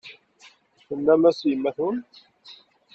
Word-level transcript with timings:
Tennam-as 0.87 1.39
i 1.41 1.49
yemma-twen? 1.49 1.97